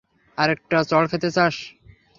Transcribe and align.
আরেকটা 0.37 0.77
চড় 0.83 1.05
খেতে 1.11 1.29
চাস? 1.31 1.55